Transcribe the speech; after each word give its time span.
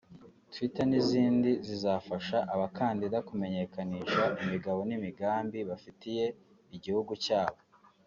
twitter 0.51 0.85
n’izindi 0.89 1.51
zizafasha 1.67 2.37
abakandida 2.53 3.17
kumenyekanisha 3.27 4.23
imigabo 4.43 4.79
n’imigambi 4.89 5.57
bafitiye 5.69 6.25
igihugu 6.77 7.13
cyabo 7.25 7.59